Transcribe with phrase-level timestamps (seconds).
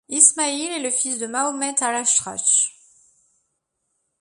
[0.09, 2.73] Ismail est le fils de Muhammad al-Atrash.